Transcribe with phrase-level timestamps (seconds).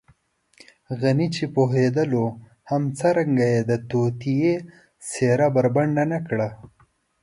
[1.01, 2.25] غني چې پوهېدلو
[2.69, 4.53] هم څرنګه يې د توطیې
[5.09, 6.47] څېره بربنډه نه کړه.